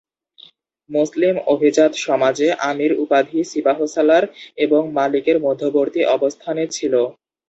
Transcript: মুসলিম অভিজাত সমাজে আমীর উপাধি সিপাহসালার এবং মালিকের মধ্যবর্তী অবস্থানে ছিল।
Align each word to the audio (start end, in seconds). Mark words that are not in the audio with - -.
মুসলিম 0.89 1.35
অভিজাত 1.47 1.91
সমাজে 2.05 2.47
আমীর 2.69 2.91
উপাধি 3.03 3.39
সিপাহসালার 3.51 4.23
এবং 4.57 4.81
মালিকের 4.97 5.37
মধ্যবর্তী 5.45 6.01
অবস্থানে 6.15 6.63
ছিল। 6.67 6.93